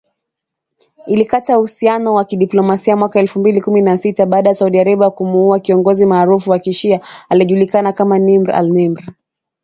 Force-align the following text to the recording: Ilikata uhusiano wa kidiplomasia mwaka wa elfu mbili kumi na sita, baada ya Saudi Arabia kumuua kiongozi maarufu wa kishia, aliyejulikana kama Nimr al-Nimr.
Ilikata 1.07 1.57
uhusiano 1.57 2.13
wa 2.13 2.25
kidiplomasia 2.25 2.97
mwaka 2.97 3.19
wa 3.19 3.21
elfu 3.21 3.39
mbili 3.39 3.61
kumi 3.61 3.81
na 3.81 3.97
sita, 3.97 4.25
baada 4.25 4.49
ya 4.49 4.55
Saudi 4.55 4.79
Arabia 4.79 5.09
kumuua 5.09 5.59
kiongozi 5.59 6.05
maarufu 6.05 6.51
wa 6.51 6.59
kishia, 6.59 6.99
aliyejulikana 7.29 7.93
kama 7.93 8.19
Nimr 8.19 8.51
al-Nimr. 8.51 9.03